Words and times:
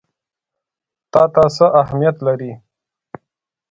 تا 1.11 1.21
ته 1.33 1.43
څه 1.55 1.65
اهمیت 1.81 2.17
لري؟ 2.27 2.51